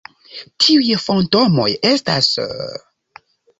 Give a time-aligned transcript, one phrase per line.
[0.63, 2.33] Tiuj fantomoj estas...